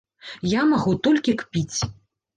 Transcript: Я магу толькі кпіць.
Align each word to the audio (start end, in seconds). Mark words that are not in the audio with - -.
Я 0.53 0.63
магу 0.71 0.93
толькі 1.09 1.37
кпіць. 1.43 1.79